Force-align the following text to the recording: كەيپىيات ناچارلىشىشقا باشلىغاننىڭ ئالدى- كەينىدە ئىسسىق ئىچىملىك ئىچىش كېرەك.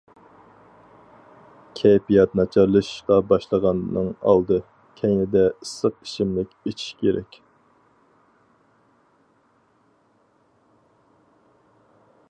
كەيپىيات 1.79 2.31
ناچارلىشىشقا 2.39 3.17
باشلىغاننىڭ 3.33 4.09
ئالدى- 4.31 4.59
كەينىدە 5.01 5.45
ئىسسىق 5.51 5.99
ئىچىملىك 5.99 6.57
ئىچىش 6.71 6.89
كېرەك. 7.03 7.39